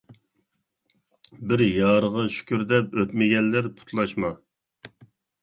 بىر 1.51 1.63
يارىغا 1.65 2.23
شۈكۈر 2.39 2.65
دەپ، 2.73 2.99
ئۆتمىگەنلەر 3.03 3.71
پۇتلاشما. 3.77 4.35